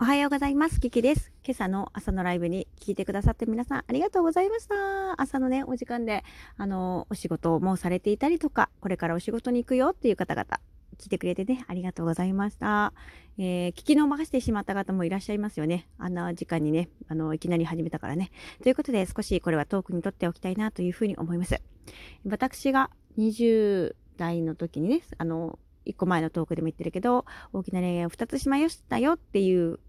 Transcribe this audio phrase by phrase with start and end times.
[0.00, 0.78] おはようございます。
[0.78, 1.32] キキです。
[1.44, 5.20] 今朝の朝のライブに聞いてくださって皆さんありがとうございました。
[5.20, 6.22] 朝のね、お時間で、
[6.56, 10.60] あの、お仕事をもうされていたりとか、これからお仕事に行くよっていう方々、
[10.98, 12.92] 聞いてくれてね、ありがとうございました。
[13.38, 15.88] えー、聞き逃してしまった方もいらっしゃいますよね。
[15.98, 18.30] あんな時間にね、あの、いきなり始めたからね。
[18.62, 21.60] ということで、少しこれはトークにとっておきたいなというふうに思います。
[22.24, 29.80] 私が20代の時にね、あの、1個前のトークでも言ってるけど、大きな恋愛を2つしましたよっていう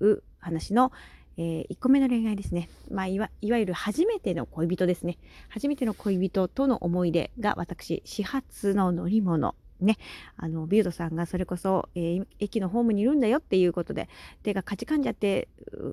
[0.00, 0.92] う話の、
[1.36, 2.68] えー、1個目の恋愛ですね。
[2.90, 5.18] まあいわ、いわゆる初めての恋人ですね。
[5.48, 9.54] 初めての恋人との思い出が私、始発の乗り物。
[9.80, 9.98] ね、
[10.36, 14.08] あの、ビュードさんがそれこそ、えー、駅のホームにいるんだよっていうことで、
[14.42, 15.48] 手がかちかんじゃって、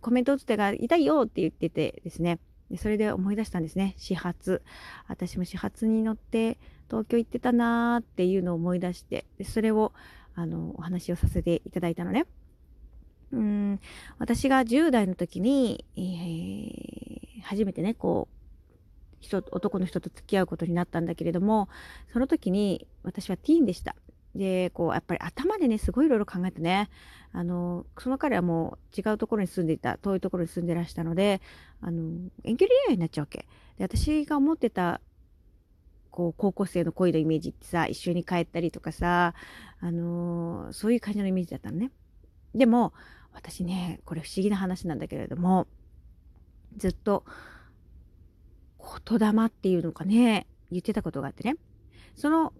[0.00, 2.38] コメント打つ手が痛いよって言っててですね、
[2.78, 3.94] それで思い出したんですね。
[3.98, 4.62] 始発。
[5.08, 9.92] 私も始発に乗って東京行ってたなーっていうのを思い出して、それを、
[10.34, 12.26] あの、お話をさせていただいたのね。
[13.32, 13.80] うん、
[14.18, 18.34] 私が10代の時に、えー、初めてね、こう、
[19.20, 21.68] 人、男の人と付き合うことになったんだけれども、
[22.12, 23.96] その時に私はティーンでした。
[24.34, 26.90] で、こう、やっぱり頭でね、すごいいろいろ考えてね、
[27.32, 31.40] あの、その彼はもう違うところに住んでいた、遠いところに住んでらしたので、
[31.80, 33.46] あの、遠距離恋愛になっちゃうわけ。
[33.78, 35.00] で、私が思ってた、
[36.10, 39.34] こう、高校生の恋のイメージってさ、一緒に帰ったりとかさ、
[39.80, 41.90] あのそういう感じのイメージだったのね。
[42.54, 42.92] でも、
[43.32, 45.66] 私ね、これ不思議な話なんだけれども、
[46.76, 47.24] ずっと
[49.06, 51.56] 言霊っていうのかね、言ってたことがあってね、
[52.14, 52.52] その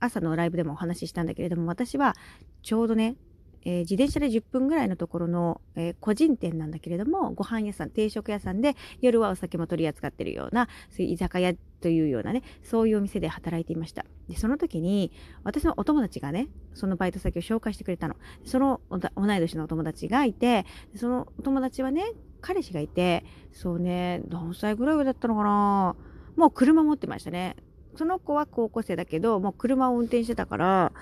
[0.00, 2.14] 朝のライブでもお話ししたんだけれども、私は
[2.62, 3.16] ちょうどね、
[3.64, 14.06] えー、自転車で10分ぐらいのところの、えー、個人店なんだけれども、ご飯屋さん、定食屋さんで、夜はお酒も取り扱ってるような、そういう居酒屋というようなね、そういうお店で働いていました。
[14.28, 15.12] で、その時に、
[15.44, 18.14] 私のお友達がね、そのバイト先を紹介してくれたの。
[18.44, 19.00] その同い
[19.40, 20.64] 年のお友達がいて、
[20.96, 25.96] そのお友達はね、彼氏がいて、そうね、何歳ぐらい上だったのかな
[26.36, 27.56] もう車持ってましたね。
[27.94, 30.92] その子は高校生だけど、もう車を運転してたから、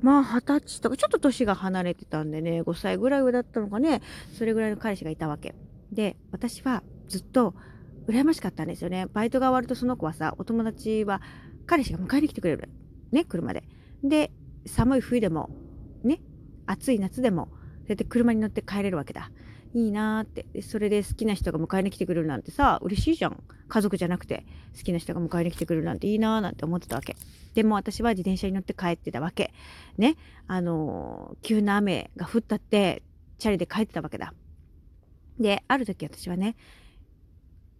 [0.00, 4.00] まあ二十歳とか、ちょっと年が離れてたんでね、5歳ぐらい上だったのかね、
[4.32, 5.54] それぐらいの彼氏がいたわけ。
[5.90, 7.54] で、私はずっと
[8.06, 9.06] 羨ましかったんですよね。
[9.12, 11.20] バイトが終わるとその子はさ、お友達は
[11.66, 12.68] 彼氏が迎えに来てくれる。
[13.12, 13.64] ね、車で。
[14.02, 14.30] で、
[14.66, 15.50] 寒い冬でも、
[16.04, 16.20] ね、
[16.66, 19.30] 暑い夏でも、そうやって車に乗って帰れるわけだ。
[19.74, 20.62] いいなーって。
[20.62, 23.42] それで好きな人が迎えに来てくれるなんてさ、嬉しいじゃん。
[23.68, 24.46] 家族じゃなくて、
[24.76, 27.16] 好きな人が迎えに来てくれるなんていいなーなんて思ってたわけ。
[27.54, 29.52] でも私は自転車に乗って帰ってたわけ。
[29.98, 30.16] ね。
[30.46, 33.02] あのー、急な雨が降ったって、
[33.38, 34.32] チャリで帰ってたわけだ。
[35.38, 36.56] で、ある時私はね、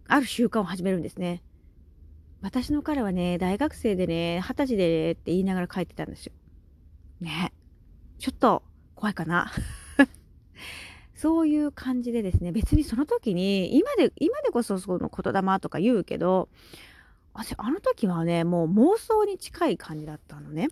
[0.07, 1.41] ある習慣を始めるんですね。
[2.41, 6.33] 私の彼はね、大学生でね、二十歳でって言いながら帰ってたんですよ。
[7.19, 7.51] ね。
[8.19, 8.63] ちょっと
[8.95, 9.51] 怖いかな。
[11.15, 16.49] そういう感じでですね、別にその時に、今で、今でこそその言霊とか言うけど、
[17.33, 20.69] 私、あの時はね、もう妄想に近い感じだったのね。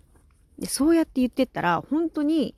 [0.58, 2.54] で、そうやって言ってったら、本当に、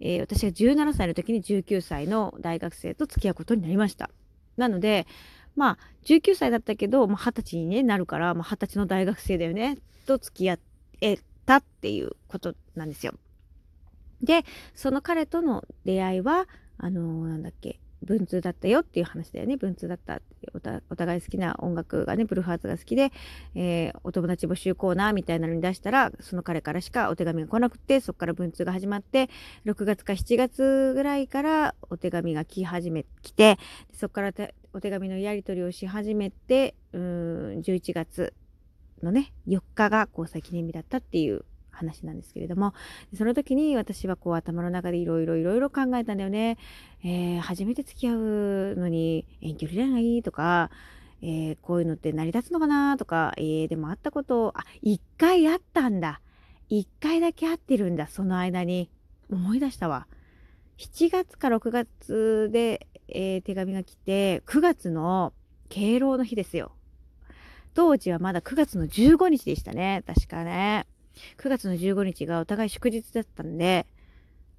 [0.00, 4.10] えー、私が17歳の時に19歳の大学生と付き合うことになりました。
[4.56, 5.06] なので、
[5.56, 10.58] まあ、19歳だったけど、まあ、20歳に、なるから、まあ、20歳の大学生だよね、と付き合
[11.00, 13.14] えたっていうことなんですよ。
[14.22, 14.44] で、
[14.74, 16.46] その彼との出会いは、
[16.78, 19.56] あのー、なんだっけ、文通だったよっていう話だよね。
[19.56, 23.12] 文通だったってお互い好きな音楽がね、ブルーハーツが好きで、
[23.54, 29.28] えー、お友達募集コーナーみたいなのに出したら、その彼からしかお手紙が来なくて、そこから文通が始まって、
[29.66, 33.58] 6月か7月ぐらいからお手紙が来始め、来て、
[33.92, 34.32] そこから
[34.72, 37.02] お手紙のやり取りをし始めて、うん、
[37.60, 38.34] 11月
[39.02, 41.44] のね、4日が交際記念日だったっていう
[41.80, 42.74] 話なんですけれども、
[43.16, 46.58] その時に私はこう頭の中でいろいろいろいろ考えたんだよね。
[47.02, 50.70] えー、初めて付き合うのに遠距離恋愛とか、
[51.22, 56.20] えー、こういうのって成り立つのかなとか、えー、でも会ったこと、あ、一回会ったんだ。
[56.68, 58.90] 一回だけ会ってるんだ、その間に。
[59.30, 60.06] 思い出したわ。
[60.78, 65.32] 7月か6月で、えー、手紙が来て、9月の
[65.68, 66.72] 敬老の日ですよ。
[67.74, 70.02] 当時はまだ9月の15日でしたね。
[70.06, 70.86] 確かね。
[71.38, 73.86] 9月の15日がお互い祝日だったんで、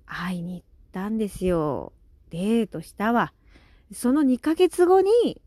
[0.06, 1.94] 会いに行ったんですよ。
[2.30, 3.34] デートしたわ。
[3.94, 5.42] その2ヶ月後に、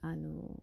[0.00, 0.60] あの、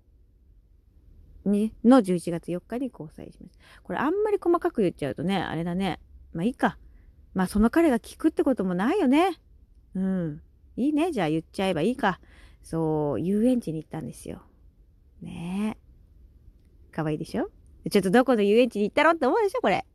[1.45, 3.59] に、の11月4日に交際します。
[3.83, 5.99] これあんまり細かく言っちゃうとね、あれだね。
[6.33, 6.77] まあいいか。
[7.33, 9.39] まあその彼が聞くってこともないよね。
[9.95, 10.41] うん。
[10.77, 11.11] いいね。
[11.11, 12.19] じゃあ言っちゃえばいいか。
[12.63, 14.43] そう、遊園地に行ったんですよ。
[15.21, 15.77] ね
[16.91, 16.93] え。
[16.95, 17.49] かわいいでしょ？
[17.89, 19.85] ちょっとどこの遊園地に行ったのって思うでしょこれ。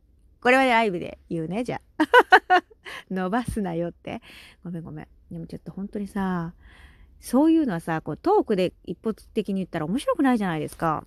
[0.41, 2.05] これはライブで言うね、じゃあ。
[3.09, 4.21] 伸ばすなよって。
[4.63, 5.07] ごめんごめん。
[5.31, 6.53] でもちょっと本当にさ、
[7.19, 11.05] そういうのはさ、こうトークで一方的に言ったら面白くないじゃないですか。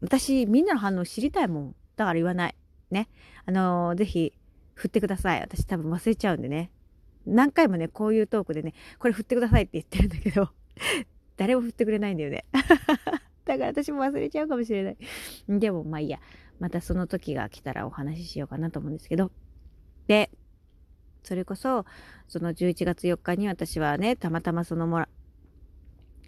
[0.00, 1.74] 私、みんなの反応知りたいもん。
[1.96, 2.54] だから言わない。
[2.90, 3.08] ね。
[3.46, 4.32] あのー、ぜひ、
[4.74, 5.40] 振ってください。
[5.40, 6.70] 私多分忘れちゃうんでね。
[7.26, 10.50] 何回もね、こういうトークでね、これ振ってくださいって言ってるんだけど、
[11.36, 12.44] 誰も振ってくれないんだよね。
[13.50, 14.96] だから私も忘れちゃうかもしれない。
[15.48, 16.20] でもまあいいや。
[16.60, 19.32] またその時が来たらお話ししようかなと思うんですけど。
[20.06, 20.30] で、
[21.24, 21.84] それこそ、
[22.28, 25.08] その11月4日に私はね、たまたまそのもら、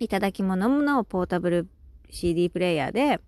[0.00, 1.68] いただき物のポータブル
[2.10, 3.20] CD プレイヤーで、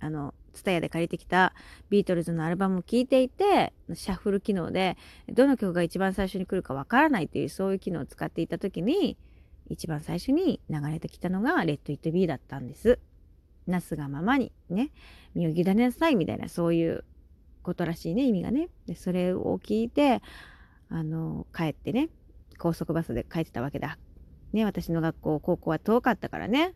[0.00, 1.54] あの、ツタヤで借りてきた
[1.88, 4.98] ビートルズのアルバムを聴いていて、シャッフル機能で、
[5.32, 9.16] どの曲が一番最初に来るかわからないっていう、そういう機能を使っていた時に、
[9.70, 12.98] 一番最初に流れてきたのが、レッド・イット・ビーだったんです。
[13.70, 14.90] なすがままにね、
[15.34, 17.04] 身を委ねなさいみたいな、そういう
[17.62, 18.68] ことらしいね、意味がね。
[18.86, 20.22] で、それを聞いて、
[20.88, 22.08] あの、帰ってね、
[22.58, 23.98] 高速バスで帰ってたわけだ。
[24.52, 26.74] ね、私の学校、高校は遠かったからね。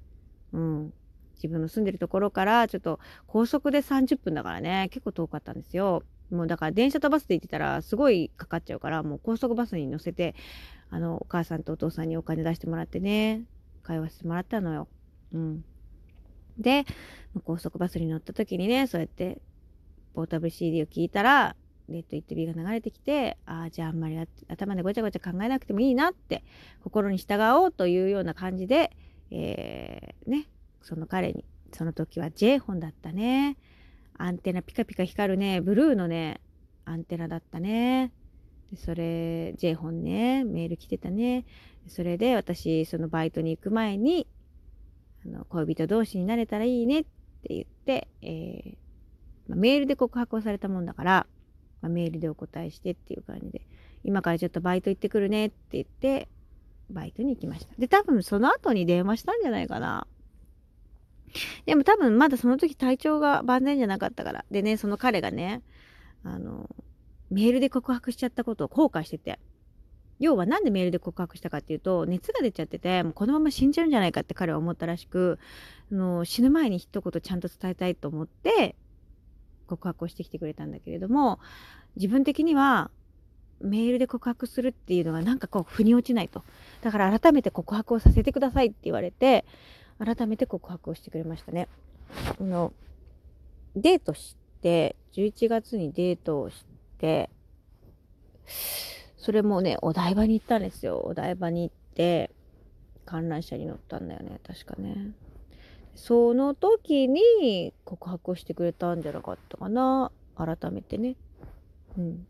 [0.52, 0.94] うん。
[1.35, 6.02] 自分の住んでるところからちょっと高速で30分だからね、結構遠かったんですよ。
[6.31, 10.35] もうだから電車とバスで行ってたらすごいかかっちゃうから、もう高速バスに乗せて、
[10.91, 13.43] あの、お母さんとお父さんにお金出してもらってね、
[13.85, 14.88] 通わせてもらったのよ。
[15.32, 15.64] うん。
[16.59, 16.85] で、
[17.45, 19.41] 高速バスに乗った時にね、そうやって
[20.15, 21.56] ポータブル CD を聞いたら、
[21.89, 24.19] レッド・イット・ビーが流れてきて、ああ、じゃああんまり
[24.49, 26.45] 頭でごちゃごちゃ考えなくてもいいなって、
[26.83, 28.91] 心に従おうというような感じで、
[29.31, 30.49] えー、ね、
[30.83, 33.56] その彼に、その時は J 本だったね。
[34.17, 36.41] アンテナピカピカ光るね、ブルーのね、
[36.85, 38.12] アンテナだったね。
[38.77, 41.45] それ、J 本ね、メール来てたね。
[41.89, 44.27] それで私、そのバイトに行く前に、
[45.26, 47.11] あの恋人同士になれたらいいねって
[47.50, 48.85] 言って、えー
[49.49, 51.26] まあ、メールで告白をされたもんだから、
[51.82, 53.62] まあ、メールでお答えしてっていう感じで、
[54.05, 56.29] 今からちょっとバイト行ってくるねって言って、
[56.91, 57.75] バイトに行きました。
[57.79, 60.06] で、多分その後に電話したんじゃないかな。
[61.67, 64.44] でも多分まだその時体調が万全じゃなかったから。
[64.50, 65.62] でね、その彼がね、
[66.23, 66.69] あの、
[67.31, 69.38] メールで告白しちゃったことを後悔してて。
[70.25, 75.38] 要はなんでメールで告白したかっていうと、熱が出ちゃってて、もうこのまま死んじゃうんじゃないかって彼は思ったらしく、
[75.93, 78.75] あの死ぬ前に一言ちゃんと伝えたいと思って、
[79.67, 81.41] 告白をしてきてくれたんだけれども、
[81.97, 82.91] 自分的には
[83.61, 86.43] メールで告白するっていうのがなんかこう腑に落ちないと。
[86.81, 89.44] だから改めて告白をさせてくださいって言われて、
[89.99, 91.69] 改めて告白をしてくれましたね。
[92.41, 92.73] あの、
[93.77, 96.65] デートして、11月にデートをし
[96.99, 97.31] て、
[99.25, 101.00] それもね、お台場に行ったんですよ。
[101.03, 102.31] お台場に行って、
[103.06, 105.12] 観覧車に乗ったんだよね、確かね。
[105.94, 110.12] その時に告白をしてくれたんじゃなかったかな。
[110.37, 111.17] 改めてね。
[111.97, 112.26] うん。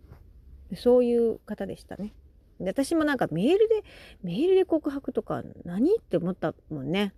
[0.76, 2.14] そういう方でしたね。
[2.60, 3.82] で私もなんかメールで、
[4.22, 7.12] メールで告白とか何って思ったもんね。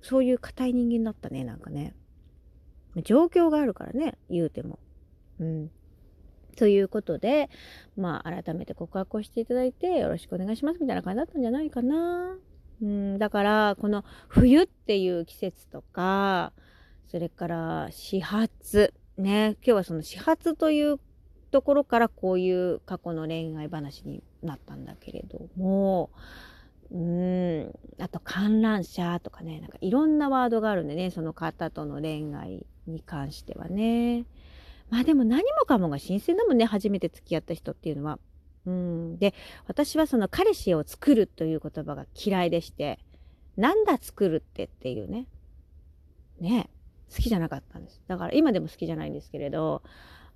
[0.00, 1.94] そういう硬い人間だったね、なんかね。
[3.04, 4.80] 状況があるからね、言うても。
[5.38, 5.70] うん。
[6.56, 7.50] ということで、
[7.96, 12.36] まあ、改めて告白をしていただいて、よろしくお願いしますみたいな感じだったんじゃないかな。
[12.82, 16.52] うん、だから、この冬っていう季節とか、
[17.08, 18.94] それから始発。
[19.18, 20.98] ね、今日はその始発という
[21.50, 26.10] ところからこういう過去の恋愛話になったんだけれども、
[26.90, 34.24] うん、あと観覧車とかね、なんかいろんなワードがあるんでね、その方との恋愛に関してはね。
[34.92, 38.18] まあでも何もかもが新鮮だもんね、初めて付き合った人っていうのは。
[38.66, 39.32] うん、で、
[39.66, 42.98] 私はその彼氏を作るという言葉が嫌いでして、
[43.56, 45.28] なんだ作るってっていうね。
[46.40, 46.68] ね
[47.10, 48.02] 好きじゃなかったんです。
[48.06, 49.82] だから今でも好きじゃないんですけれど、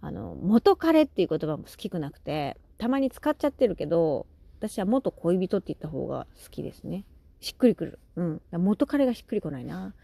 [0.01, 4.27] あの、元彼っていう言葉も好きくなくて、たまに使っちゃってるけど、
[4.59, 7.05] 私は元恋人って言った方が好きですね。
[7.41, 7.99] しっくりくる。
[8.17, 8.43] うん。
[8.53, 9.95] 元彼がしっくりこないな。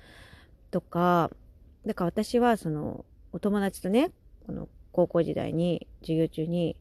[0.70, 1.30] とか、
[1.86, 4.10] だから私はその、お友達とね、
[4.46, 6.76] この高校時代に、授業中に、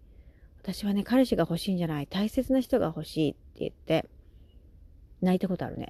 [0.62, 4.08] 私はね、彼氏が欲しいんじゃない、大切な人が欲しいって言って、
[5.22, 5.90] 泣いたことあるね。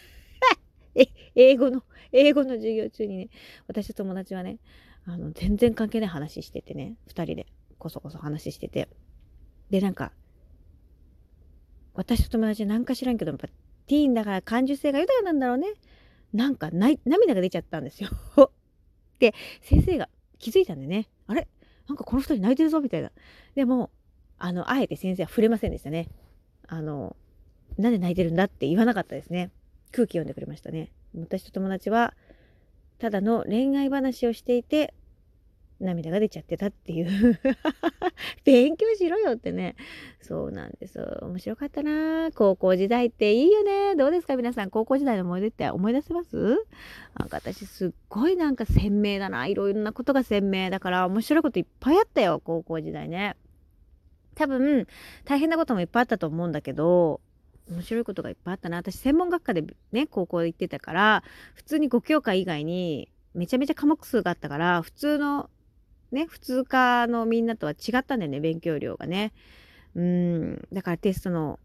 [0.94, 1.82] え、英語の、
[2.12, 3.28] 英語の授業中にね、
[3.66, 4.58] 私と友達はね、
[5.04, 7.46] あの、全然関係ない話しててね、二人で
[7.78, 8.88] こそこそ話してて。
[9.70, 10.12] で、なんか、
[11.94, 13.48] 私と友達なんか知らんけど、やっぱ
[13.86, 15.68] ティーンだから感受性が豊かなんだろうね。
[16.32, 18.10] なんか涙が出ちゃったんですよ。
[19.18, 20.08] で、先生が
[20.40, 21.06] 気づいたんでね。
[21.28, 21.46] あれ？
[21.86, 23.12] なんかこの二人泣いてるぞみたいな。
[23.54, 23.90] でも、
[24.38, 26.08] あの、あえて先生は触れませんでしたね。
[26.66, 27.16] あの、
[27.78, 29.50] なんで泣いてるんだって言わなかったですね。
[29.92, 30.90] 空気読んでくれましたね。
[31.14, 32.14] 私と友達は、
[32.98, 34.94] ただの恋愛話をしていて、
[35.80, 37.40] 涙が出ちゃってたっていう
[38.44, 39.76] 勉強しろよってね。
[40.20, 41.00] そうなんです。
[41.22, 43.72] 面白かったな高校時代っていいよね。
[43.96, 44.36] どうですか？
[44.36, 46.36] 皆さん、高校時代の思い出って思い出せます？
[47.18, 49.46] なんか私すっごいなんか鮮明だな。
[49.46, 53.36] いろいろなことが鮮明だから面白いこといっぱいあったよ、高校時代ね。
[54.34, 54.86] 多分、
[55.24, 57.20] 大変なこともいっぱいあったと思うんだけど、
[57.70, 58.78] 面白いことがいっぱいあったな。
[58.78, 61.22] 私、専門学科でね、高校行ってたから、
[61.54, 65.50] 普通に5教科以外に、めちゃめちゃ科目数があったから、普通の
[66.10, 69.32] ね、普通科のみんなとは違ったんだよね、勉強量がね。
[69.94, 71.58] うん、だからテストの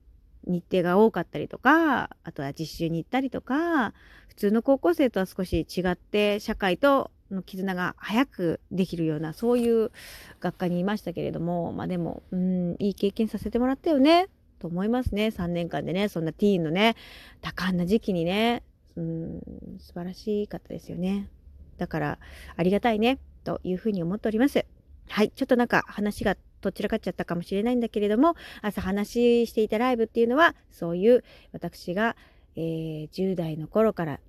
[0.48, 3.94] 日程が多かったりとか、あとは実習に行ったりとか、
[4.28, 9.92] 普通の高校生とは少し違って、社会との絆が早くできるような、そういう
[10.40, 14.28] 学科にいましたけれども、まあでも、うん、いい経験させてもらったよね、
[14.60, 15.28] と思いますね。
[15.28, 16.96] 3年間でね、そんなティーンのね、
[17.42, 18.64] 多感な時期にね、
[18.96, 19.42] うん、
[19.80, 21.30] 素晴らしかったですよね。
[21.78, 22.20] だから、
[22.56, 23.20] ありがたいね。
[23.46, 24.66] というふうに思っております。
[25.08, 25.30] はい。
[25.30, 32.16] ちょっとなんか話がどちらかっちゃったかもしれないんだけれども、朝話していたライブっていうのは、そういう私が、
[32.56, 34.20] えー、10代の頃から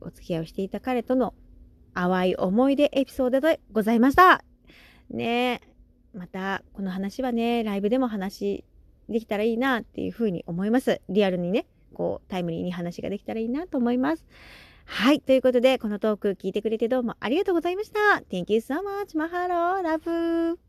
[0.00, 1.34] お付き合いをしていた彼との
[1.94, 4.44] 淡い思い出エピソードでございました。
[5.10, 5.76] ねえ
[6.16, 8.64] またこの話はね、ライブでも話
[9.08, 11.00] できたらいいなっていうふうに思います。
[11.08, 14.26] リアルにね、こうタイムリーに話ができたらいいなと思います。
[14.86, 15.20] はい。
[15.20, 18.22] ということで、このトーク聞いてくれてどうもありがとうございました。
[18.30, 19.18] Thank you so much.
[19.18, 19.82] マハロー。
[19.82, 20.65] ラブ